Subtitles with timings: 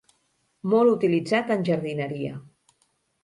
[0.71, 2.39] Molt utilitzat en jardineria.